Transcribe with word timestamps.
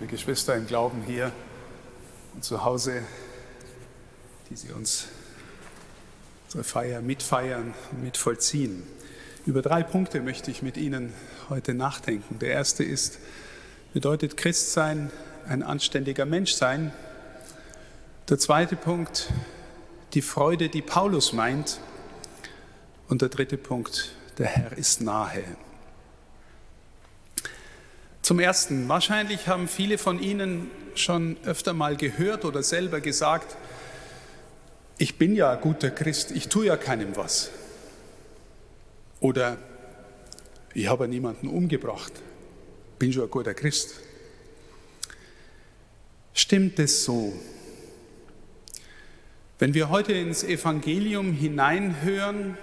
liebe 0.00 0.12
Geschwister 0.12 0.56
im 0.56 0.66
Glauben 0.66 1.02
hier 1.06 1.30
und 2.34 2.42
zu 2.42 2.64
Hause, 2.64 3.02
die 4.48 4.56
Sie 4.56 4.72
uns 4.72 5.08
unsere 6.46 6.64
Feier 6.64 7.02
mitfeiern 7.02 7.74
und 7.92 8.02
mitvollziehen. 8.02 8.82
Über 9.44 9.60
drei 9.60 9.82
Punkte 9.82 10.22
möchte 10.22 10.50
ich 10.50 10.62
mit 10.62 10.78
Ihnen 10.78 11.12
heute 11.50 11.74
nachdenken. 11.74 12.38
Der 12.38 12.48
erste 12.48 12.82
ist, 12.82 13.18
bedeutet 13.92 14.38
Christsein 14.38 15.10
ein 15.46 15.62
anständiger 15.62 16.24
Mensch 16.24 16.54
sein? 16.54 16.94
Der 18.30 18.38
zweite 18.38 18.76
Punkt, 18.76 19.30
die 20.14 20.22
Freude, 20.22 20.70
die 20.70 20.80
Paulus 20.80 21.34
meint. 21.34 21.78
Und 23.10 23.20
der 23.20 23.28
dritte 23.28 23.58
Punkt, 23.58 24.12
der 24.38 24.46
Herr 24.46 24.72
ist 24.78 25.02
nahe. 25.02 25.44
Zum 28.30 28.38
Ersten, 28.38 28.88
wahrscheinlich 28.88 29.48
haben 29.48 29.66
viele 29.66 29.98
von 29.98 30.22
Ihnen 30.22 30.70
schon 30.94 31.36
öfter 31.44 31.72
mal 31.72 31.96
gehört 31.96 32.44
oder 32.44 32.62
selber 32.62 33.00
gesagt, 33.00 33.56
ich 34.98 35.18
bin 35.18 35.34
ja 35.34 35.52
guter 35.56 35.90
Christ, 35.90 36.30
ich 36.30 36.46
tue 36.46 36.66
ja 36.66 36.76
keinem 36.76 37.16
was. 37.16 37.50
Oder 39.18 39.58
ich 40.74 40.86
habe 40.86 41.08
niemanden 41.08 41.48
umgebracht, 41.48 42.12
bin 43.00 43.12
schon 43.12 43.24
ein 43.24 43.30
guter 43.30 43.52
Christ. 43.52 43.96
Stimmt 46.32 46.78
es 46.78 47.02
so? 47.02 47.32
Wenn 49.58 49.74
wir 49.74 49.90
heute 49.90 50.12
ins 50.12 50.44
Evangelium 50.44 51.32
hineinhören, 51.32 52.56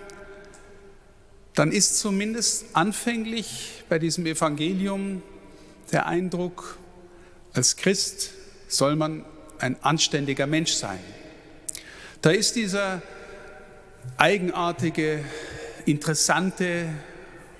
dann 1.55 1.73
ist 1.73 1.99
zumindest 1.99 2.67
anfänglich 2.71 3.83
bei 3.89 3.99
diesem 3.99 4.25
Evangelium 4.25 5.21
der 5.91 6.07
Eindruck, 6.07 6.77
als 7.53 7.75
Christ 7.75 8.31
soll 8.67 8.95
man 8.95 9.25
ein 9.59 9.81
anständiger 9.83 10.47
Mensch 10.47 10.73
sein. 10.73 10.99
Da 12.21 12.31
ist 12.31 12.55
dieser 12.55 13.01
eigenartige, 14.17 15.23
interessante, 15.85 16.87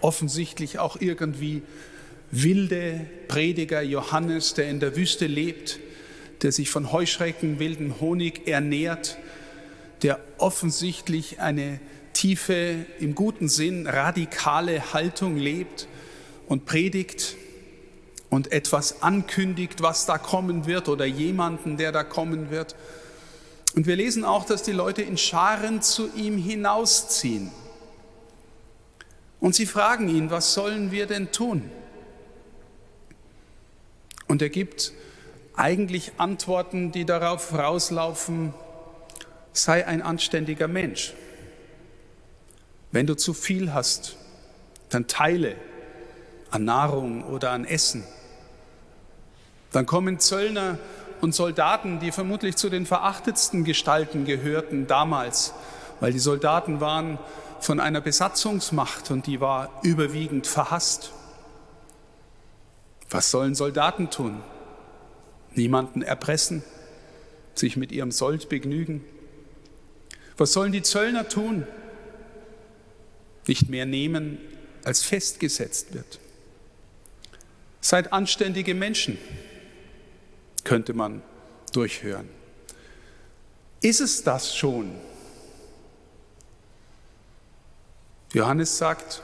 offensichtlich 0.02 0.80
auch 0.80 1.00
irgendwie 1.00 1.64
wilde 2.32 3.06
Prediger 3.28 3.82
Johannes, 3.82 4.54
der 4.54 4.70
in 4.70 4.80
der 4.80 4.96
Wüste 4.96 5.28
lebt, 5.28 5.80
der 6.42 6.52
sich 6.52 6.70
von 6.70 6.92
Heuschrecken, 6.92 7.60
wilden 7.60 8.00
Honig 8.00 8.48
ernährt, 8.48 9.18
der 10.04 10.20
offensichtlich 10.38 11.40
eine 11.40 11.80
tiefe, 12.14 12.86
im 13.00 13.16
guten 13.16 13.48
Sinn 13.50 13.88
radikale 13.88 14.94
Haltung 14.94 15.38
lebt 15.38 15.88
und 16.48 16.66
predigt 16.66 17.36
und 18.30 18.52
etwas 18.52 19.02
ankündigt, 19.02 19.82
was 19.82 20.06
da 20.06 20.18
kommen 20.18 20.66
wird 20.66 20.90
oder 20.90 21.06
jemanden, 21.06 21.78
der 21.78 21.92
da 21.92 22.04
kommen 22.04 22.52
wird. 22.52 22.76
Und 23.76 23.88
wir 23.88 23.96
lesen 23.96 24.26
auch, 24.26 24.46
dass 24.46 24.64
die 24.64 24.72
Leute 24.72 25.02
in 25.02 25.18
Scharen 25.18 25.82
zu 25.82 26.10
ihm 26.16 26.38
hinausziehen. 26.38 27.52
Und 29.40 29.56
sie 29.56 29.66
fragen 29.66 30.10
ihn, 30.10 30.32
was 30.32 30.54
sollen 30.54 30.92
wir 30.92 31.06
denn 31.06 31.32
tun? 31.32 31.70
Und 34.28 34.42
er 34.42 34.50
gibt 34.50 34.92
eigentlich 35.56 36.14
Antworten, 36.18 36.92
die 36.92 37.06
darauf 37.06 37.54
rauslaufen, 37.54 38.54
sei 39.54 39.86
ein 39.86 40.02
anständiger 40.02 40.68
Mensch. 40.68 41.14
Wenn 42.92 43.08
du 43.08 43.16
zu 43.16 43.34
viel 43.34 43.74
hast, 43.74 44.18
dann 44.90 45.08
teile 45.08 45.56
an 46.52 46.66
Nahrung 46.66 47.24
oder 47.24 47.52
an 47.52 47.66
Essen. 47.66 48.04
Dann 49.72 49.86
kommen 49.86 50.20
Zöllner 50.20 50.78
und 51.22 51.34
Soldaten, 51.34 52.00
die 52.00 52.12
vermutlich 52.12 52.56
zu 52.56 52.70
den 52.70 52.86
verachtetsten 52.86 53.64
Gestalten 53.64 54.26
gehörten 54.26 54.88
damals, 54.88 55.54
weil 56.00 56.12
die 56.12 56.20
Soldaten 56.20 56.80
waren 56.80 57.18
von 57.60 57.80
einer 57.80 58.02
Besatzungsmacht 58.02 59.12
und 59.12 59.26
die 59.28 59.42
war 59.42 59.80
überwiegend 59.84 60.48
verhasst. 60.48 61.12
Was 63.10 63.32
sollen 63.32 63.56
Soldaten 63.56 64.10
tun? 64.10 64.42
Niemanden 65.56 66.02
erpressen, 66.02 66.64
sich 67.56 67.78
mit 67.78 67.92
ihrem 67.92 68.12
Sold 68.12 68.50
begnügen. 68.50 69.04
Was 70.38 70.54
sollen 70.54 70.72
die 70.72 70.84
Zöllner 70.84 71.28
tun? 71.28 71.66
Nicht 73.48 73.70
mehr 73.70 73.86
nehmen, 73.86 74.38
als 74.84 75.02
festgesetzt 75.02 75.94
wird. 75.94 76.20
Seid 77.82 78.14
anständige 78.14 78.76
Menschen 78.76 79.18
könnte 80.68 80.94
man 80.94 81.22
durchhören. 81.72 82.28
Ist 83.82 84.02
es 84.02 84.24
das 84.24 84.54
schon? 84.54 84.92
Johannes 88.34 88.78
sagt, 88.78 89.24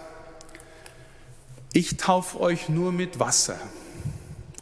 ich 1.74 1.98
taufe 1.98 2.40
euch 2.40 2.70
nur 2.70 2.94
mit 2.94 3.20
Wasser, 3.20 3.60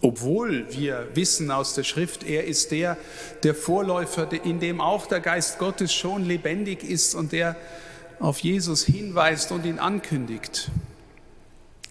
obwohl 0.02 0.66
wir 0.72 1.08
wissen 1.14 1.52
aus 1.52 1.76
der 1.76 1.84
Schrift, 1.84 2.24
er 2.24 2.46
ist 2.46 2.72
der, 2.72 2.98
der 3.44 3.54
Vorläufer, 3.54 4.28
in 4.44 4.60
dem 4.60 4.82
auch 4.82 5.06
der 5.06 5.20
Geist 5.20 5.60
Gottes 5.60 5.94
schon 5.94 6.26
lebendig 6.26 6.84
ist 6.84 7.14
und 7.14 7.32
der 7.32 7.58
auf 8.20 8.40
Jesus 8.40 8.84
hinweist 8.86 9.52
und 9.52 9.68
ihn 9.68 9.78
ankündigt. 9.78 10.72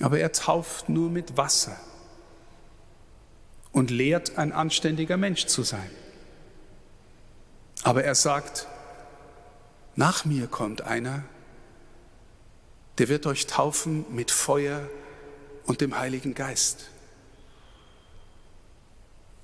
Aber 0.01 0.19
er 0.19 0.33
tauft 0.33 0.89
nur 0.89 1.11
mit 1.11 1.37
Wasser 1.37 1.77
und 3.73 3.91
lehrt, 3.91 4.37
ein 4.39 4.53
anständiger 4.53 5.17
Mensch 5.17 5.47
zu 5.47 5.63
sein. 5.63 5.91
Aber 7.83 8.05
er 8.05 8.15
sagt, 8.15 8.67
nach 9.97 10.25
mir 10.25 10.47
kommt 10.47 10.83
einer, 10.83 11.25
der 12.99 13.09
wird 13.09 13.27
euch 13.27 13.47
taufen 13.47 14.05
mit 14.11 14.31
Feuer 14.31 14.89
und 15.65 15.81
dem 15.81 15.99
Heiligen 15.99 16.35
Geist. 16.35 16.91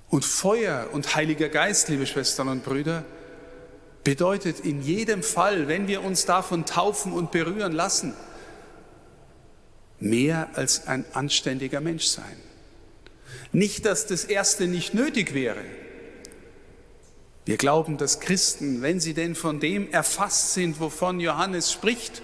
Und 0.09 0.23
Feuer 0.23 0.89
und 0.91 1.15
Heiliger 1.15 1.49
Geist, 1.49 1.89
liebe 1.89 2.05
Schwestern 2.05 2.47
und 2.47 2.63
Brüder, 2.63 3.03
bedeutet 4.03 4.61
in 4.61 4.81
jedem 4.81 5.21
Fall, 5.21 5.67
wenn 5.67 5.87
wir 5.87 6.03
uns 6.03 6.25
davon 6.25 6.65
taufen 6.65 7.11
und 7.11 7.31
berühren 7.31 7.73
lassen, 7.73 8.13
mehr 9.99 10.49
als 10.53 10.87
ein 10.87 11.03
anständiger 11.13 11.81
Mensch 11.81 12.05
sein. 12.05 12.37
Nicht, 13.51 13.85
dass 13.85 14.07
das 14.07 14.23
Erste 14.23 14.67
nicht 14.67 14.93
nötig 14.93 15.33
wäre. 15.33 15.63
Wir 17.45 17.57
glauben, 17.57 17.97
dass 17.97 18.19
Christen, 18.19 18.81
wenn 18.81 18.99
sie 18.99 19.13
denn 19.13 19.33
von 19.33 19.59
dem 19.59 19.89
erfasst 19.91 20.53
sind, 20.53 20.79
wovon 20.79 21.19
Johannes 21.19 21.71
spricht, 21.71 22.21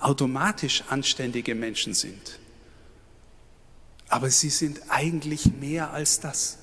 automatisch 0.00 0.82
anständige 0.88 1.54
Menschen 1.54 1.94
sind. 1.94 2.40
Aber 4.08 4.30
sie 4.30 4.50
sind 4.50 4.80
eigentlich 4.88 5.52
mehr 5.60 5.92
als 5.92 6.20
das. 6.20 6.58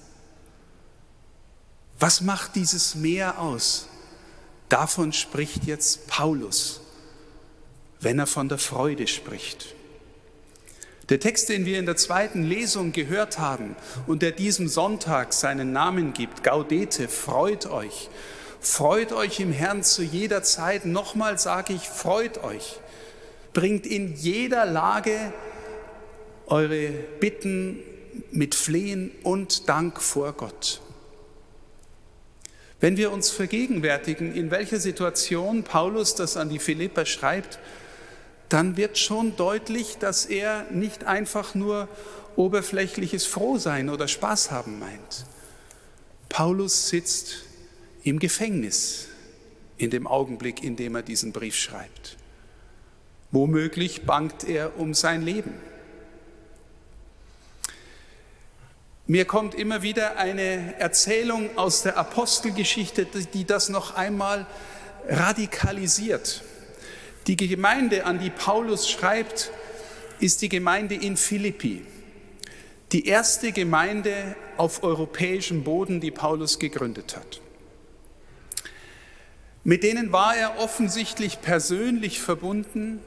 Was 2.00 2.22
macht 2.22 2.56
dieses 2.56 2.96
Mehr 2.96 3.40
aus? 3.40 3.88
Davon 4.68 5.14
spricht 5.14 5.66
jetzt 5.66 6.08
Paulus, 6.08 6.82
wenn 8.02 8.20
er 8.20 8.28
von 8.28 8.50
der 8.50 8.60
Freude 8.60 9.08
spricht. 9.08 9.74
Der 11.10 11.20
Text, 11.20 11.50
den 11.50 11.66
wir 11.66 11.80
in 11.80 11.88
der 11.88 11.98
zweiten 11.98 12.44
Lesung 12.44 12.92
gehört 12.92 13.40
haben 13.40 13.76
und 14.06 14.22
der 14.22 14.32
diesem 14.32 14.68
Sonntag 14.68 15.34
seinen 15.34 15.74
Namen 15.74 16.14
gibt, 16.14 16.44
Gaudete, 16.44 17.08
freut 17.08 17.66
euch. 17.66 18.10
Freut 18.62 19.12
euch 19.12 19.40
im 19.40 19.52
Herrn 19.52 19.82
zu 19.84 20.04
jeder 20.04 20.44
Zeit. 20.44 20.86
Nochmal 20.86 21.40
sage 21.40 21.74
ich, 21.74 21.90
freut 21.90 22.44
euch. 22.44 22.80
Bringt 23.54 23.88
in 23.88 24.14
jeder 24.16 24.68
Lage 24.68 25.34
eure 26.46 26.90
Bitten 27.20 27.80
mit 28.32 28.54
Flehen 28.54 29.12
und 29.24 29.68
Dank 29.68 30.02
vor 30.02 30.34
Gott. 30.34 30.82
Wenn 32.80 32.98
wir 32.98 33.12
uns 33.12 33.32
vergegenwärtigen, 33.32 34.36
in 34.36 34.52
welcher 34.52 34.80
Situation 34.80 35.64
Paulus 35.64 36.14
das 36.14 36.38
an 36.38 36.50
die 36.50 36.60
Philipper 36.60 37.06
schreibt, 37.06 37.58
dann 38.50 38.78
wird 38.78 38.98
schon 38.98 39.36
deutlich, 39.36 39.98
dass 39.98 40.26
er 40.26 40.66
nicht 40.72 41.06
einfach 41.06 41.56
nur 41.56 41.88
oberflächliches 42.36 43.26
Frohsein 43.26 43.90
oder 43.90 44.08
Spaß 44.08 44.52
haben 44.52 44.80
meint. 44.80 45.26
Paulus 46.30 46.90
sitzt 46.90 47.44
im 48.04 48.20
Gefängnis 48.20 49.08
in 49.78 49.90
dem 49.90 50.08
Augenblick, 50.08 50.64
in 50.64 50.76
dem 50.76 50.96
er 50.96 51.02
diesen 51.02 51.32
Brief 51.32 51.56
schreibt. 51.56 52.18
Womöglich 53.32 54.06
bangt 54.06 54.44
er 54.44 54.78
um 54.80 54.94
sein 54.94 55.22
Leben. 55.22 55.54
Mir 59.06 59.26
kommt 59.26 59.56
immer 59.56 59.82
wieder 59.82 60.18
eine 60.18 60.80
Erzählung 60.80 61.58
aus 61.58 61.82
der 61.82 61.98
Apostelgeschichte, 61.98 63.06
die 63.06 63.46
das 63.46 63.70
noch 63.70 63.96
einmal 63.96 64.46
radikalisiert. 65.08 66.44
Die 67.30 67.38
Gemeinde, 67.38 68.06
an 68.06 68.18
die 68.18 68.32
Paulus 68.32 68.90
schreibt, 68.90 69.52
ist 70.20 70.42
die 70.42 70.50
Gemeinde 70.50 70.96
in 70.96 71.16
Philippi. 71.16 71.86
die 72.92 73.06
erste 73.06 73.52
Gemeinde 73.52 74.36
auf 74.58 74.82
europäischem 74.82 75.64
Boden, 75.64 76.02
die 76.02 76.10
Paulus 76.10 76.58
gegründet 76.58 77.16
hat. 77.16 77.40
Mit 79.64 79.84
denen 79.84 80.12
war 80.12 80.36
er 80.36 80.58
offensichtlich 80.58 81.40
persönlich 81.40 82.20
verbunden. 82.20 83.00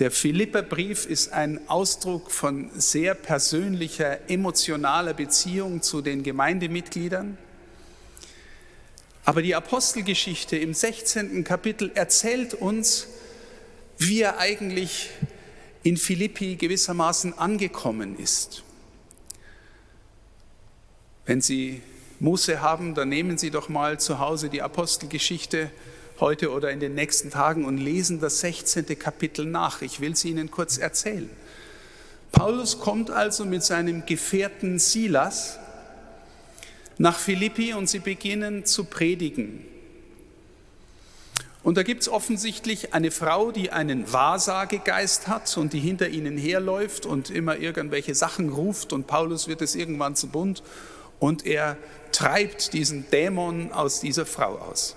Der 0.00 0.10
Philipperbrief 0.10 1.06
ist 1.06 1.32
ein 1.32 1.66
Ausdruck 1.66 2.30
von 2.30 2.70
sehr 2.74 3.14
persönlicher, 3.14 4.28
emotionaler 4.28 5.14
Beziehung 5.14 5.80
zu 5.80 6.02
den 6.02 6.22
Gemeindemitgliedern. 6.22 7.38
Aber 9.24 9.40
die 9.40 9.54
Apostelgeschichte 9.54 10.58
im 10.58 10.74
16. 10.74 11.42
Kapitel 11.42 11.90
erzählt 11.94 12.52
uns, 12.52 13.06
wie 14.00 14.22
er 14.22 14.38
eigentlich 14.38 15.10
in 15.82 15.96
Philippi 15.96 16.56
gewissermaßen 16.56 17.38
angekommen 17.38 18.18
ist. 18.18 18.62
Wenn 21.26 21.40
Sie 21.40 21.82
Muße 22.18 22.60
haben, 22.60 22.94
dann 22.94 23.10
nehmen 23.10 23.38
Sie 23.38 23.50
doch 23.50 23.68
mal 23.68 24.00
zu 24.00 24.18
Hause 24.18 24.48
die 24.48 24.62
Apostelgeschichte 24.62 25.70
heute 26.18 26.50
oder 26.50 26.70
in 26.70 26.80
den 26.80 26.94
nächsten 26.94 27.30
Tagen 27.30 27.64
und 27.64 27.78
lesen 27.78 28.20
das 28.20 28.40
16. 28.40 28.98
Kapitel 28.98 29.46
nach. 29.46 29.82
Ich 29.82 30.00
will 30.00 30.12
es 30.12 30.24
Ihnen 30.24 30.50
kurz 30.50 30.78
erzählen. 30.78 31.30
Paulus 32.32 32.78
kommt 32.78 33.10
also 33.10 33.44
mit 33.44 33.62
seinem 33.62 34.06
Gefährten 34.06 34.78
Silas 34.78 35.58
nach 36.96 37.18
Philippi 37.18 37.74
und 37.74 37.88
sie 37.88 37.98
beginnen 37.98 38.64
zu 38.64 38.84
predigen. 38.84 39.64
Und 41.62 41.76
da 41.76 41.82
gibt 41.82 42.02
es 42.02 42.08
offensichtlich 42.08 42.94
eine 42.94 43.10
Frau, 43.10 43.50
die 43.50 43.70
einen 43.70 44.10
Wahrsagegeist 44.10 45.28
hat 45.28 45.56
und 45.58 45.74
die 45.74 45.80
hinter 45.80 46.08
ihnen 46.08 46.38
herläuft 46.38 47.04
und 47.04 47.28
immer 47.28 47.58
irgendwelche 47.58 48.14
Sachen 48.14 48.48
ruft 48.48 48.94
und 48.94 49.06
Paulus 49.06 49.46
wird 49.46 49.60
es 49.60 49.74
irgendwann 49.74 50.16
zu 50.16 50.28
bunt 50.28 50.62
und 51.18 51.44
er 51.44 51.76
treibt 52.12 52.72
diesen 52.72 53.10
Dämon 53.10 53.72
aus 53.72 54.00
dieser 54.00 54.24
Frau 54.24 54.56
aus. 54.58 54.96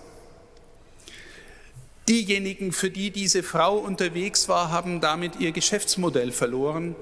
Diejenigen, 2.07 2.71
für 2.71 2.89
die 2.89 3.11
diese 3.11 3.43
Frau 3.43 3.77
unterwegs 3.77 4.47
war, 4.47 4.71
haben 4.71 5.01
damit 5.01 5.39
ihr 5.39 5.51
Geschäftsmodell 5.51 6.31
verloren 6.31 6.95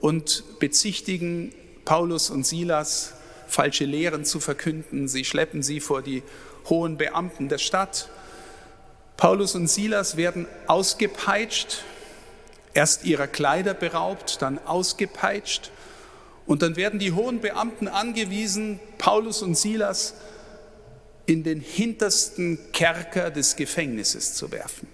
und 0.00 0.44
bezichtigen 0.60 1.52
Paulus 1.84 2.30
und 2.30 2.46
Silas, 2.46 3.14
falsche 3.46 3.84
Lehren 3.84 4.24
zu 4.24 4.40
verkünden. 4.40 5.08
Sie 5.08 5.24
schleppen 5.24 5.62
sie 5.62 5.80
vor 5.80 6.02
die 6.02 6.22
hohen 6.68 6.96
Beamten 6.96 7.48
der 7.48 7.58
Stadt 7.58 8.08
Paulus 9.16 9.54
und 9.54 9.68
Silas 9.68 10.16
werden 10.16 10.46
ausgepeitscht, 10.66 11.82
erst 12.74 13.04
ihrer 13.04 13.26
Kleider 13.26 13.74
beraubt, 13.74 14.42
dann 14.42 14.58
ausgepeitscht 14.58 15.70
und 16.46 16.62
dann 16.62 16.76
werden 16.76 16.98
die 16.98 17.12
hohen 17.12 17.40
Beamten 17.40 17.88
angewiesen, 17.88 18.80
Paulus 18.98 19.42
und 19.42 19.56
Silas 19.56 20.14
in 21.26 21.42
den 21.42 21.60
hintersten 21.60 22.58
Kerker 22.72 23.30
des 23.30 23.56
Gefängnisses 23.56 24.34
zu 24.34 24.50
werfen. 24.50 24.88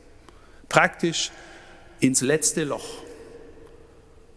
Praktisch 0.69 1.32
ins 1.99 2.20
letzte 2.20 2.64
Loch. 2.64 3.02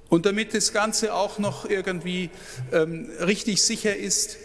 Und 0.10 0.26
damit 0.26 0.54
das 0.54 0.74
Ganze 0.74 1.14
auch 1.14 1.40
noch 1.40 1.70
irgendwie 1.70 2.30
ähm, 2.72 3.10
richtig 3.20 3.62
sicher 3.62 3.96
ist, 3.96 4.38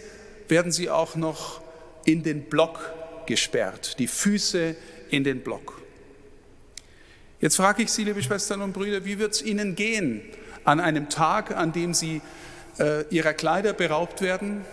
werden 0.49 0.73
sie 0.73 0.91
auch 0.91 1.15
noch 1.15 1.61
in 2.05 2.23
den 2.23 2.45
Block 2.45 2.93
gesperrt, 3.27 3.99
die 3.99 4.07
Füße 4.07 4.77
in 5.11 5.25
den 5.25 5.41
Block. 5.41 5.81
Jetzt 7.41 7.57
frage 7.57 7.83
ich 7.83 7.93
Sie, 7.93 8.05
liebe 8.05 8.23
Schwestern 8.23 8.63
und 8.63 8.73
Brüder, 8.73 9.05
wie 9.05 9.19
wird 9.19 9.35
es 9.35 9.43
Ihnen 9.43 9.75
gehen 9.75 10.23
an 10.65 10.81
einem 10.81 11.09
Tag, 11.09 11.57
an 11.57 11.73
dem 11.73 11.95
Sie 11.95 12.21
äh, 12.79 13.05
Ihrer 13.11 13.33
Kleider 13.33 13.73
beraubt 13.73 14.23
werden, 14.23 14.65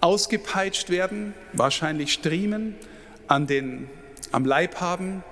ausgepeitscht 0.00 0.90
werden, 0.90 1.34
wahrscheinlich 1.52 2.12
Striemen 2.12 2.76
an 3.28 3.46
den, 3.46 3.90
am 4.32 4.44
Leib 4.44 4.80
haben, 4.80 5.22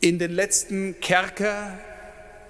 in 0.00 0.18
den 0.18 0.32
letzten 0.32 0.98
Kerker 1.00 1.78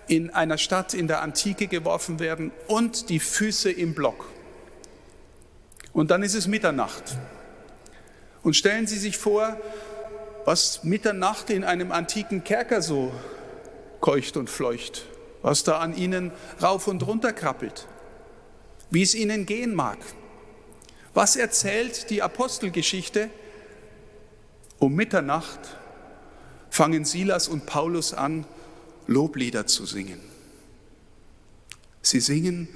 in 0.08 0.31
einer 0.31 0.58
Stadt 0.58 0.94
in 0.94 1.06
der 1.08 1.23
Antike 1.23 1.67
geworfen 1.67 2.19
werden 2.19 2.50
und 2.67 3.08
die 3.08 3.20
Füße 3.20 3.70
im 3.70 3.94
Block. 3.94 4.31
Und 5.93 6.11
dann 6.11 6.23
ist 6.23 6.34
es 6.34 6.46
Mitternacht. 6.46 7.17
Und 8.43 8.56
stellen 8.56 8.87
Sie 8.87 8.99
sich 8.99 9.19
vor, 9.19 9.56
was 10.44 10.84
Mitternacht 10.84 11.50
in 11.50 11.64
einem 11.64 11.92
antiken 11.92 12.44
Kerker 12.44 12.82
so 12.82 13.12
keucht 14.00 14.36
und 14.36 14.50
fleucht, 14.50 15.06
was 15.42 15.64
da 15.64 15.78
an 15.78 15.96
ihnen 15.96 16.32
rauf 16.60 16.88
und 16.88 17.06
runter 17.06 17.32
krabbelt, 17.32 17.86
wie 18.90 19.02
es 19.02 19.14
ihnen 19.14 19.46
gehen 19.46 19.74
mag. 19.74 19.98
Was 21.14 21.36
erzählt 21.36 22.10
die 22.10 22.22
Apostelgeschichte? 22.22 23.30
Um 24.78 24.94
Mitternacht 24.94 25.60
fangen 26.70 27.04
Silas 27.04 27.48
und 27.48 27.66
Paulus 27.66 28.14
an, 28.14 28.46
Loblieder 29.06 29.66
zu 29.66 29.84
singen. 29.84 30.20
Sie 32.02 32.20
singen 32.20 32.68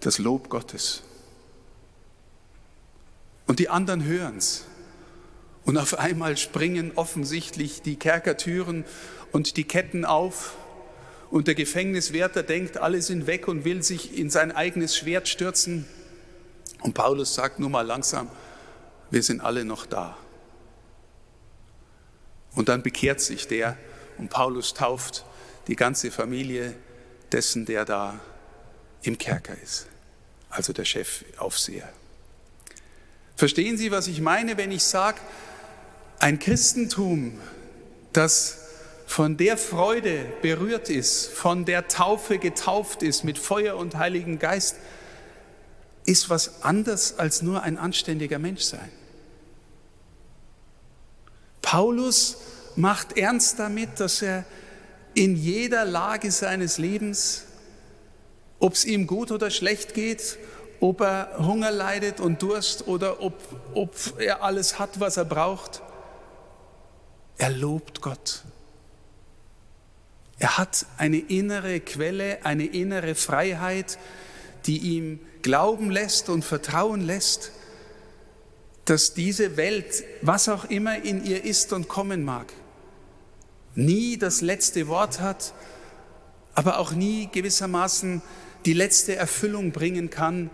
das 0.00 0.18
Lob 0.18 0.48
Gottes. 0.48 1.02
Und 3.46 3.58
die 3.58 3.68
anderen 3.68 4.04
hören 4.04 4.38
es. 4.38 4.64
Und 5.66 5.76
auf 5.78 5.98
einmal 5.98 6.36
springen 6.36 6.92
offensichtlich 6.94 7.82
die 7.82 7.96
Kerkertüren 7.96 8.84
und 9.32 9.56
die 9.56 9.64
Ketten 9.64 10.04
auf. 10.04 10.56
Und 11.28 11.48
der 11.48 11.56
Gefängniswärter 11.56 12.44
denkt, 12.44 12.78
alle 12.78 13.02
sind 13.02 13.26
weg 13.26 13.48
und 13.48 13.64
will 13.64 13.82
sich 13.82 14.16
in 14.16 14.30
sein 14.30 14.52
eigenes 14.52 14.96
Schwert 14.96 15.28
stürzen. 15.28 15.84
Und 16.82 16.94
Paulus 16.94 17.34
sagt 17.34 17.58
nur 17.58 17.68
mal 17.68 17.82
langsam, 17.82 18.30
wir 19.10 19.24
sind 19.24 19.40
alle 19.40 19.64
noch 19.64 19.86
da. 19.86 20.16
Und 22.54 22.68
dann 22.68 22.82
bekehrt 22.82 23.20
sich 23.20 23.48
der 23.48 23.76
und 24.18 24.30
Paulus 24.30 24.72
tauft 24.72 25.24
die 25.66 25.76
ganze 25.76 26.12
Familie 26.12 26.76
dessen, 27.32 27.66
der 27.66 27.84
da 27.84 28.20
im 29.02 29.18
Kerker 29.18 29.56
ist, 29.60 29.88
also 30.48 30.72
der 30.72 30.84
Chefaufseher. 30.84 31.88
Verstehen 33.36 33.76
Sie, 33.76 33.90
was 33.90 34.06
ich 34.06 34.20
meine, 34.20 34.56
wenn 34.56 34.70
ich 34.70 34.84
sage, 34.84 35.20
ein 36.18 36.38
Christentum, 36.38 37.38
das 38.12 38.58
von 39.06 39.36
der 39.36 39.56
Freude 39.56 40.26
berührt 40.42 40.90
ist, 40.90 41.28
von 41.28 41.64
der 41.64 41.88
Taufe 41.88 42.38
getauft 42.38 43.02
ist 43.02 43.24
mit 43.24 43.38
Feuer 43.38 43.76
und 43.76 43.96
Heiligen 43.96 44.38
Geist, 44.38 44.76
ist 46.04 46.28
was 46.30 46.62
anderes 46.62 47.18
als 47.18 47.42
nur 47.42 47.62
ein 47.62 47.78
anständiger 47.78 48.38
Mensch 48.38 48.62
sein. 48.62 48.90
Paulus 51.62 52.38
macht 52.76 53.16
ernst 53.16 53.58
damit, 53.58 54.00
dass 54.00 54.22
er 54.22 54.44
in 55.14 55.34
jeder 55.34 55.84
Lage 55.84 56.30
seines 56.30 56.78
Lebens, 56.78 57.44
ob 58.58 58.74
es 58.74 58.84
ihm 58.84 59.06
gut 59.06 59.32
oder 59.32 59.50
schlecht 59.50 59.94
geht, 59.94 60.38
ob 60.80 61.00
er 61.00 61.38
Hunger 61.38 61.70
leidet 61.70 62.20
und 62.20 62.42
Durst 62.42 62.86
oder 62.86 63.22
ob, 63.22 63.34
ob 63.74 63.94
er 64.18 64.42
alles 64.42 64.78
hat, 64.78 65.00
was 65.00 65.16
er 65.16 65.24
braucht, 65.24 65.82
er 67.38 67.50
lobt 67.50 68.00
Gott. 68.00 68.44
Er 70.38 70.58
hat 70.58 70.86
eine 70.98 71.18
innere 71.18 71.80
Quelle, 71.80 72.44
eine 72.44 72.66
innere 72.66 73.14
Freiheit, 73.14 73.98
die 74.66 74.78
ihm 74.78 75.20
glauben 75.42 75.90
lässt 75.90 76.28
und 76.28 76.44
vertrauen 76.44 77.00
lässt, 77.00 77.52
dass 78.84 79.14
diese 79.14 79.56
Welt, 79.56 80.04
was 80.22 80.48
auch 80.48 80.64
immer 80.66 81.02
in 81.02 81.24
ihr 81.24 81.44
ist 81.44 81.72
und 81.72 81.88
kommen 81.88 82.24
mag, 82.24 82.52
nie 83.74 84.16
das 84.16 84.40
letzte 84.40 84.88
Wort 84.88 85.20
hat, 85.20 85.52
aber 86.54 86.78
auch 86.78 86.92
nie 86.92 87.28
gewissermaßen 87.30 88.22
die 88.64 88.72
letzte 88.72 89.16
Erfüllung 89.16 89.72
bringen 89.72 90.10
kann, 90.10 90.50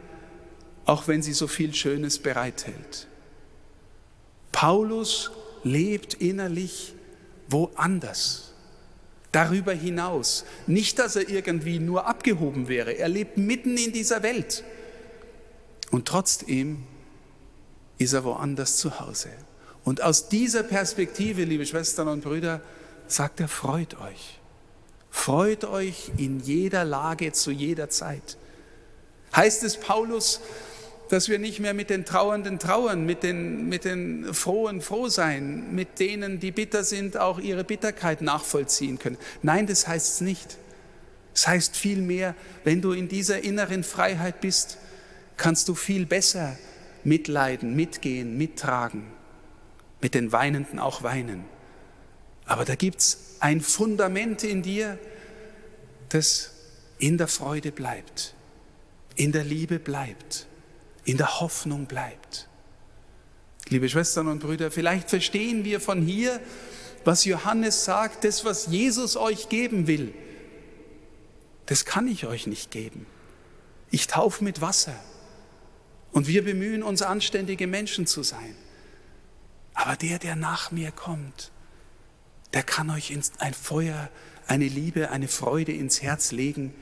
auch 0.85 1.09
wenn 1.09 1.23
sie 1.23 1.33
so 1.33 1.47
viel 1.47 1.75
Schönes 1.75 2.19
bereithält. 2.19 3.07
Paulus 4.51 5.31
lebt 5.65 6.15
innerlich 6.15 6.95
woanders, 7.49 8.53
darüber 9.31 9.73
hinaus. 9.73 10.45
Nicht, 10.67 10.99
dass 10.99 11.17
er 11.17 11.29
irgendwie 11.29 11.79
nur 11.79 12.07
abgehoben 12.07 12.69
wäre, 12.69 12.93
er 12.93 13.09
lebt 13.09 13.37
mitten 13.37 13.77
in 13.77 13.93
dieser 13.93 14.23
Welt. 14.23 14.65
Und 15.91 16.09
trotzdem 16.09 16.85
ist 17.99 18.13
er 18.13 18.25
woanders 18.25 18.77
zu 18.77 18.99
Hause. 19.01 19.29
Und 19.85 20.03
aus 20.03 20.29
dieser 20.29 20.63
Perspektive, 20.63 21.45
liebe 21.45 21.67
Schwestern 21.67 22.09
und 22.09 22.23
Brüder, 22.23 22.61
sagt 23.09 23.41
er, 23.41 23.49
freut 23.49 23.99
euch. 24.01 24.39
Freut 25.11 25.65
euch 25.65 26.11
in 26.17 26.41
jeder 26.41 26.85
Lage, 26.85 27.33
zu 27.33 27.51
jeder 27.51 27.91
Zeit. 27.91 28.39
Heißt 29.37 29.63
es 29.63 29.79
Paulus, 29.79 30.41
dass 31.13 31.29
wir 31.29 31.39
nicht 31.39 31.61
mehr 31.61 31.75
mit 31.75 31.91
den 31.91 32.07
Trauernden 32.07 32.59
trauern, 32.59 33.05
mit 33.05 33.23
den, 33.23 33.69
mit 33.69 33.85
den 33.85 34.33
Frohen 34.33 34.81
froh 34.81 35.09
sein, 35.09 35.75
mit 35.75 36.01
denen, 36.01 36.41
die 36.41 36.53
bitter 36.53 36.85
sind, 36.85 37.19
auch 37.19 37.39
ihre 37.39 37.65
Bitterkeit 37.65 38.23
nachvollziehen 38.23 38.99
können. 38.99 39.19
Nein, 39.43 39.67
das 39.67 39.87
heißt 39.87 40.15
es 40.15 40.21
nicht. 40.23 40.57
Das 41.35 41.47
heißt 41.47 41.77
vielmehr, 41.77 42.35
wenn 42.65 42.81
du 42.81 42.93
in 42.93 43.09
dieser 43.09 43.45
inneren 43.45 43.85
Freiheit 43.85 44.41
bist, 44.41 44.79
kannst 45.37 45.69
du 45.69 45.75
viel 45.75 46.07
besser 46.07 46.57
mitleiden, 47.05 47.77
mitgehen, 47.77 48.39
mittragen, 48.39 49.03
mit 50.01 50.15
den 50.15 50.33
Weinenden 50.33 50.79
auch 50.79 51.03
weinen. 51.03 51.45
Aber 52.47 52.65
da 52.65 52.75
gibt 52.75 53.01
es 53.01 53.37
ein 53.39 53.61
Fundament 53.61 54.45
in 54.45 54.63
dir, 54.63 54.99
das 56.09 56.53
in 56.99 57.19
der 57.19 57.29
Freude 57.29 57.71
bleibt, 57.71 58.33
in 59.15 59.31
der 59.33 59.45
Liebe 59.45 59.79
bleibt, 59.79 60.47
in 61.05 61.17
der 61.17 61.41
Hoffnung 61.41 61.87
bleibt. 61.87 62.49
Liebe 63.69 63.89
Schwestern 63.89 64.29
und 64.29 64.41
Brüder, 64.41 64.71
vielleicht 64.71 65.11
verstehen 65.11 65.65
wir 65.65 65.81
von 65.81 66.03
hier, 66.03 66.41
was 67.05 67.25
Johannes 67.25 67.85
sagt, 67.85 68.25
das, 68.25 68.45
was 68.45 68.67
Jesus 68.67 69.17
euch 69.17 69.49
geben 69.49 69.87
will, 69.87 70.15
das 71.67 71.85
kann 71.85 72.07
ich 72.07 72.27
euch 72.27 72.47
nicht 72.47 72.71
geben. 72.71 73.07
Ich 73.91 74.07
taufe 74.07 74.45
mit 74.45 74.61
Wasser 74.61 74.95
und 76.13 76.27
wir 76.27 76.45
bemühen 76.45 76.83
uns, 76.83 77.03
anständige 77.03 77.67
Menschen 77.67 78.07
zu 78.07 78.23
sein. 78.23 78.55
Aber 79.75 79.97
der, 79.97 80.19
der 80.19 80.37
nach 80.37 80.71
mir 80.71 80.93
kommt, 80.93 81.51
der 82.53 82.63
kann 82.63 82.91
euch 82.91 83.17
ein 83.39 83.55
Feuer, 83.55 84.11
eine 84.47 84.67
Liebe, 84.67 85.11
eine 85.11 85.29
Freude 85.29 85.73
ins 85.73 86.03
Herz 86.03 86.33
legen, 86.33 86.75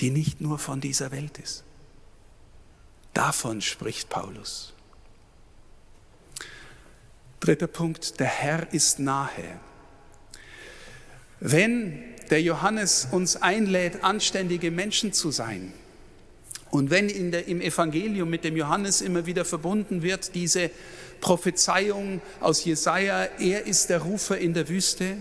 die 0.00 0.10
nicht 0.10 0.40
nur 0.40 0.58
von 0.58 0.80
dieser 0.80 1.10
Welt 1.10 1.38
ist. 1.38 1.64
Davon 3.14 3.60
spricht 3.60 4.08
Paulus. 4.10 4.74
Dritter 7.40 7.68
Punkt, 7.68 8.18
der 8.20 8.26
Herr 8.26 8.72
ist 8.72 8.98
nahe. 8.98 9.60
Wenn 11.40 12.02
der 12.30 12.42
Johannes 12.42 13.08
uns 13.12 13.36
einlädt, 13.36 14.02
anständige 14.02 14.70
Menschen 14.70 15.12
zu 15.12 15.30
sein, 15.30 15.72
und 16.70 16.90
wenn 16.90 17.30
der, 17.30 17.46
im 17.46 17.60
Evangelium 17.60 18.28
mit 18.28 18.42
dem 18.42 18.56
Johannes 18.56 19.00
immer 19.00 19.26
wieder 19.26 19.44
verbunden 19.44 20.02
wird, 20.02 20.34
diese 20.34 20.72
Prophezeiung 21.20 22.20
aus 22.40 22.64
Jesaja, 22.64 23.28
er 23.38 23.66
ist 23.66 23.90
der 23.90 24.00
Rufer 24.00 24.38
in 24.38 24.54
der 24.54 24.68
Wüste, 24.68 25.18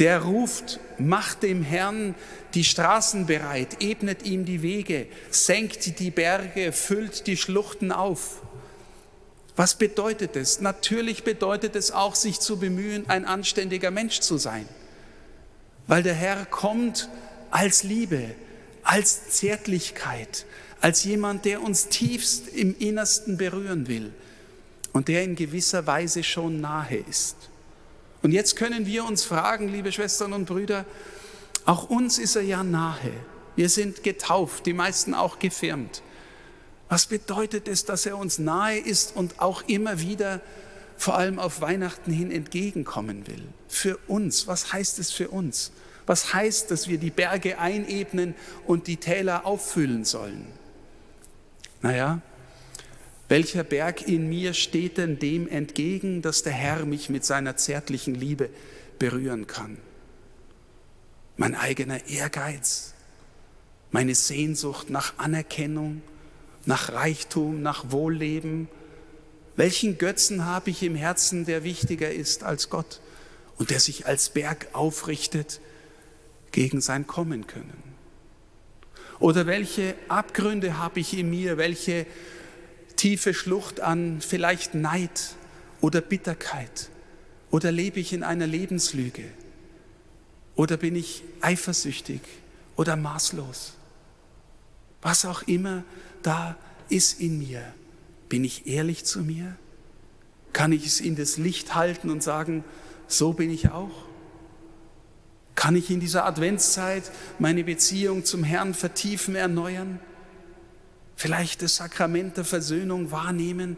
der 0.00 0.22
ruft, 0.22 0.80
macht 0.98 1.42
dem 1.42 1.62
Herrn 1.62 2.14
die 2.54 2.64
Straßen 2.64 3.26
bereit, 3.26 3.76
ebnet 3.80 4.24
ihm 4.24 4.46
die 4.46 4.62
Wege, 4.62 5.06
senkt 5.30 6.00
die 6.00 6.10
Berge, 6.10 6.72
füllt 6.72 7.26
die 7.26 7.36
Schluchten 7.36 7.92
auf. 7.92 8.40
Was 9.56 9.74
bedeutet 9.74 10.36
es? 10.36 10.60
Natürlich 10.60 11.22
bedeutet 11.22 11.76
es 11.76 11.90
auch, 11.90 12.14
sich 12.14 12.40
zu 12.40 12.58
bemühen, 12.58 13.10
ein 13.10 13.26
anständiger 13.26 13.90
Mensch 13.90 14.20
zu 14.20 14.38
sein. 14.38 14.66
Weil 15.86 16.02
der 16.02 16.14
Herr 16.14 16.46
kommt 16.46 17.10
als 17.50 17.82
Liebe, 17.82 18.34
als 18.82 19.28
Zärtlichkeit, 19.28 20.46
als 20.80 21.04
jemand, 21.04 21.44
der 21.44 21.62
uns 21.62 21.88
tiefst 21.88 22.48
im 22.48 22.74
Innersten 22.78 23.36
berühren 23.36 23.86
will 23.86 24.12
und 24.94 25.08
der 25.08 25.24
in 25.24 25.36
gewisser 25.36 25.86
Weise 25.86 26.24
schon 26.24 26.62
nahe 26.62 27.04
ist. 27.08 27.36
Und 28.22 28.32
jetzt 28.32 28.56
können 28.56 28.86
wir 28.86 29.04
uns 29.04 29.24
fragen, 29.24 29.68
liebe 29.68 29.92
Schwestern 29.92 30.32
und 30.32 30.44
Brüder, 30.44 30.84
auch 31.64 31.88
uns 31.88 32.18
ist 32.18 32.36
er 32.36 32.42
ja 32.42 32.62
nahe. 32.62 33.12
Wir 33.56 33.68
sind 33.68 34.02
getauft, 34.02 34.66
die 34.66 34.72
meisten 34.72 35.14
auch 35.14 35.38
gefirmt. 35.38 36.02
Was 36.88 37.06
bedeutet 37.06 37.68
es, 37.68 37.84
dass 37.84 38.04
er 38.06 38.18
uns 38.18 38.38
nahe 38.38 38.78
ist 38.78 39.14
und 39.14 39.40
auch 39.40 39.62
immer 39.68 40.00
wieder, 40.00 40.40
vor 40.96 41.16
allem 41.16 41.38
auf 41.38 41.60
Weihnachten 41.60 42.12
hin, 42.12 42.30
entgegenkommen 42.30 43.26
will? 43.26 43.42
Für 43.68 43.96
uns, 44.08 44.46
was 44.46 44.72
heißt 44.72 44.98
es 44.98 45.10
für 45.10 45.28
uns? 45.28 45.72
Was 46.06 46.34
heißt, 46.34 46.70
dass 46.70 46.88
wir 46.88 46.98
die 46.98 47.10
Berge 47.10 47.58
einebnen 47.58 48.34
und 48.66 48.86
die 48.86 48.96
Täler 48.96 49.46
auffüllen 49.46 50.04
sollen? 50.04 50.46
Naja, 51.82 52.20
welcher 53.30 53.62
Berg 53.62 54.08
in 54.08 54.28
mir 54.28 54.54
steht 54.54 54.98
denn 54.98 55.20
dem 55.20 55.46
entgegen, 55.48 56.20
dass 56.20 56.42
der 56.42 56.52
Herr 56.52 56.84
mich 56.84 57.08
mit 57.10 57.24
seiner 57.24 57.56
zärtlichen 57.56 58.16
Liebe 58.16 58.50
berühren 58.98 59.46
kann? 59.46 59.78
Mein 61.36 61.54
eigener 61.54 62.08
Ehrgeiz, 62.08 62.92
meine 63.92 64.16
Sehnsucht 64.16 64.90
nach 64.90 65.14
Anerkennung, 65.16 66.02
nach 66.66 66.92
Reichtum, 66.92 67.62
nach 67.62 67.92
Wohlleben. 67.92 68.68
Welchen 69.54 69.96
Götzen 69.96 70.44
habe 70.44 70.70
ich 70.70 70.82
im 70.82 70.96
Herzen, 70.96 71.44
der 71.46 71.62
wichtiger 71.62 72.10
ist 72.10 72.42
als 72.42 72.68
Gott 72.68 73.00
und 73.58 73.70
der 73.70 73.78
sich 73.78 74.06
als 74.06 74.30
Berg 74.30 74.66
aufrichtet 74.72 75.60
gegen 76.50 76.80
sein 76.80 77.06
Kommen 77.06 77.46
können? 77.46 77.80
Oder 79.20 79.46
welche 79.46 79.94
Abgründe 80.08 80.78
habe 80.78 80.98
ich 80.98 81.16
in 81.16 81.30
mir, 81.30 81.58
welche 81.58 82.06
tiefe 82.96 83.34
Schlucht 83.34 83.80
an 83.80 84.20
vielleicht 84.20 84.74
Neid 84.74 85.34
oder 85.80 86.00
Bitterkeit? 86.00 86.90
Oder 87.50 87.72
lebe 87.72 88.00
ich 88.00 88.12
in 88.12 88.22
einer 88.22 88.46
Lebenslüge? 88.46 89.24
Oder 90.54 90.76
bin 90.76 90.94
ich 90.94 91.24
eifersüchtig 91.40 92.20
oder 92.76 92.96
maßlos? 92.96 93.74
Was 95.02 95.24
auch 95.24 95.42
immer 95.42 95.84
da 96.22 96.56
ist 96.88 97.20
in 97.20 97.38
mir. 97.38 97.62
Bin 98.28 98.44
ich 98.44 98.66
ehrlich 98.66 99.04
zu 99.04 99.20
mir? 99.20 99.56
Kann 100.52 100.72
ich 100.72 100.86
es 100.86 101.00
in 101.00 101.16
das 101.16 101.36
Licht 101.38 101.74
halten 101.74 102.10
und 102.10 102.22
sagen, 102.22 102.64
so 103.06 103.32
bin 103.32 103.50
ich 103.50 103.70
auch? 103.70 104.04
Kann 105.54 105.76
ich 105.76 105.90
in 105.90 106.00
dieser 106.00 106.24
Adventszeit 106.26 107.10
meine 107.38 107.64
Beziehung 107.64 108.24
zum 108.24 108.44
Herrn 108.44 108.74
vertiefen, 108.74 109.34
erneuern? 109.34 110.00
Vielleicht 111.20 111.60
das 111.60 111.76
Sakrament 111.76 112.38
der 112.38 112.46
Versöhnung 112.46 113.10
wahrnehmen, 113.10 113.76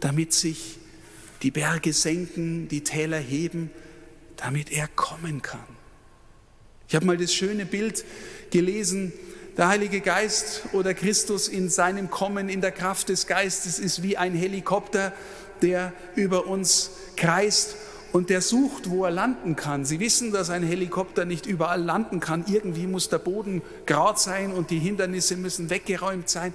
damit 0.00 0.32
sich 0.32 0.76
die 1.42 1.52
Berge 1.52 1.92
senken, 1.92 2.66
die 2.66 2.82
Täler 2.82 3.18
heben, 3.18 3.70
damit 4.34 4.72
er 4.72 4.88
kommen 4.88 5.40
kann. 5.40 5.60
Ich 6.88 6.96
habe 6.96 7.06
mal 7.06 7.16
das 7.16 7.32
schöne 7.32 7.64
Bild 7.64 8.04
gelesen, 8.50 9.12
der 9.56 9.68
Heilige 9.68 10.00
Geist 10.00 10.62
oder 10.72 10.94
Christus 10.94 11.46
in 11.46 11.70
seinem 11.70 12.10
Kommen 12.10 12.48
in 12.48 12.60
der 12.60 12.72
Kraft 12.72 13.08
des 13.08 13.28
Geistes 13.28 13.78
ist 13.78 14.02
wie 14.02 14.16
ein 14.16 14.34
Helikopter, 14.34 15.12
der 15.62 15.92
über 16.16 16.48
uns 16.48 16.90
kreist 17.14 17.76
und 18.14 18.30
der 18.30 18.42
sucht, 18.42 18.90
wo 18.90 19.04
er 19.04 19.10
landen 19.10 19.56
kann. 19.56 19.84
Sie 19.84 19.98
wissen, 19.98 20.30
dass 20.30 20.48
ein 20.48 20.62
Helikopter 20.62 21.24
nicht 21.24 21.46
überall 21.46 21.82
landen 21.82 22.20
kann. 22.20 22.44
Irgendwie 22.46 22.86
muss 22.86 23.08
der 23.08 23.18
Boden 23.18 23.60
gerade 23.86 24.20
sein 24.20 24.52
und 24.52 24.70
die 24.70 24.78
Hindernisse 24.78 25.34
müssen 25.34 25.68
weggeräumt 25.68 26.28
sein. 26.28 26.54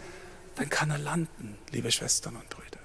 Dann 0.55 0.69
kann 0.69 0.89
er 0.89 0.99
landen, 0.99 1.57
liebe 1.73 1.91
Schwestern 1.91 2.37
und 2.37 2.49
Brüder. 2.49 2.79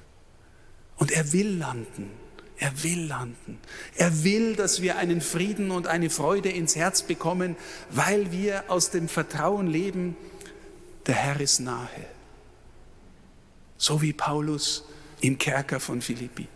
Und 0.96 1.12
er 1.12 1.32
will 1.32 1.56
landen. 1.56 2.10
Er 2.58 2.82
will 2.82 3.06
landen. 3.06 3.60
Er 3.94 4.24
will, 4.24 4.56
dass 4.56 4.82
wir 4.82 4.98
einen 4.98 5.20
Frieden 5.20 5.70
und 5.70 5.86
eine 5.86 6.10
Freude 6.10 6.48
ins 6.48 6.74
Herz 6.74 7.02
bekommen, 7.02 7.54
weil 7.90 8.32
wir 8.32 8.64
aus 8.66 8.90
dem 8.90 9.06
Vertrauen 9.06 9.68
leben, 9.68 10.16
der 11.06 11.14
Herr 11.14 11.40
ist 11.40 11.60
nahe. 11.60 11.88
So 13.76 14.02
wie 14.02 14.12
Paulus 14.12 14.84
im 15.20 15.38
Kerker 15.38 15.78
von 15.78 16.02
Philippi. 16.02 16.48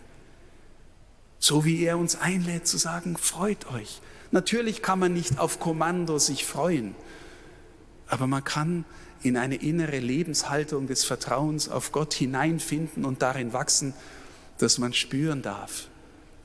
So 1.39 1.65
wie 1.65 1.85
er 1.85 1.99
uns 1.99 2.17
einlädt 2.17 2.67
zu 2.67 2.79
sagen, 2.79 3.17
freut 3.17 3.71
euch. 3.73 4.01
Natürlich 4.31 4.83
kann 4.83 4.99
man 4.99 5.13
nicht 5.13 5.39
auf 5.39 5.61
Kommando 5.61 6.19
sich 6.19 6.45
freuen, 6.45 6.95
aber 8.09 8.27
man 8.27 8.45
kann 8.45 8.85
in 9.23 9.37
eine 9.37 9.57
innere 9.57 9.99
Lebenshaltung 9.99 10.87
des 10.87 11.05
Vertrauens 11.05 11.69
auf 11.69 11.93
Gott 11.93 12.15
hineinfinden 12.15 13.05
und 13.05 13.23
darin 13.23 13.53
wachsen, 13.53 13.95
dass 14.59 14.79
man 14.79 14.93
spüren 14.93 15.43
darf, 15.43 15.89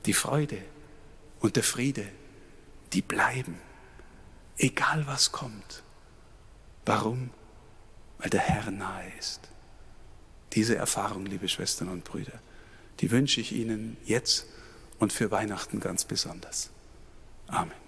die 0.06 0.12
Freude 0.12 0.58
und 1.40 1.56
der 1.56 1.62
Friede, 1.62 2.06
die 2.92 3.02
bleiben, 3.02 3.58
egal 4.56 5.06
was 5.06 5.32
kommt. 5.32 5.82
Warum? 6.86 7.30
Weil 8.18 8.30
der 8.30 8.40
Herr 8.40 8.70
nahe 8.70 9.10
ist. 9.18 9.40
Diese 10.52 10.76
Erfahrung, 10.76 11.26
liebe 11.26 11.48
Schwestern 11.48 11.88
und 11.88 12.04
Brüder, 12.04 12.38
die 13.00 13.10
wünsche 13.10 13.40
ich 13.40 13.52
Ihnen 13.52 13.96
jetzt 14.04 14.46
und 14.98 15.12
für 15.12 15.30
Weihnachten 15.30 15.80
ganz 15.80 16.04
besonders. 16.04 16.70
Amen. 17.48 17.83